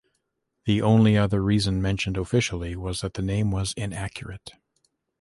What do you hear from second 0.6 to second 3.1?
The only other reason mentioned officially was